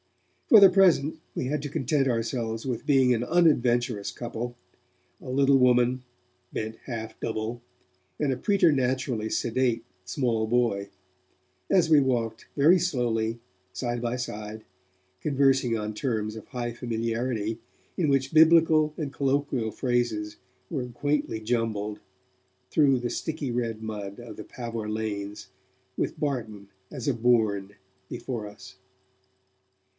For 0.47 0.59
the 0.59 0.69
present, 0.69 1.19
we 1.35 1.45
had 1.45 1.61
to 1.61 1.69
content 1.69 2.07
ourselves 2.07 2.65
with 2.65 2.87
being 2.87 3.13
an 3.13 3.23
unadventurous 3.23 4.11
couple 4.11 4.57
a 5.21 5.29
little 5.29 5.57
woman, 5.57 6.01
bent 6.51 6.75
half 6.87 7.17
double, 7.21 7.61
and 8.19 8.33
a 8.33 8.37
preternaturally 8.37 9.29
sedate 9.29 9.83
small 10.03 10.47
boy 10.47 10.89
as 11.69 11.87
we 11.89 12.01
walked 12.01 12.47
very 12.57 12.79
slowly, 12.79 13.39
side 13.73 14.01
by 14.01 14.15
side, 14.15 14.65
conversing 15.21 15.77
on 15.77 15.93
terms 15.93 16.35
of 16.35 16.47
high 16.47 16.73
familiarity, 16.73 17.59
in 17.95 18.09
which 18.09 18.33
Biblical 18.33 18.93
and 18.97 19.13
colloquial 19.13 19.71
phrases 19.71 20.35
were 20.69 20.87
quaintly 20.87 21.39
jumbled, 21.39 21.99
through 22.71 22.99
the 22.99 23.11
sticky 23.11 23.51
red 23.51 23.83
mud 23.83 24.19
of 24.19 24.35
the 24.35 24.43
Pavor 24.43 24.89
lanes 24.89 25.47
with 25.95 26.19
Barton 26.19 26.69
as 26.89 27.07
a 27.07 27.13
bourne 27.13 27.75
before 28.09 28.47
us. 28.47 28.75